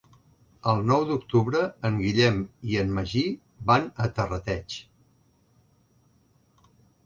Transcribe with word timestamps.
El 0.69 0.79
nou 0.91 1.03
d'octubre 1.09 1.61
en 1.89 1.99
Guillem 2.05 2.41
i 2.71 2.81
en 2.85 2.97
Magí 2.97 3.23
van 3.73 3.87
a 4.07 4.11
Terrateig. 4.19 4.81